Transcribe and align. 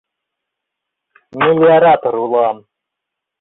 Мелиоратор 1.37 2.15
улам. 2.23 2.57